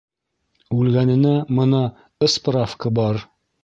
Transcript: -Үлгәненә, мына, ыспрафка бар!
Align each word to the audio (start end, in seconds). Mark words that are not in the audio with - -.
-Үлгәненә, 0.77 1.35
мына, 1.61 1.85
ыспрафка 2.31 2.99
бар! 3.03 3.27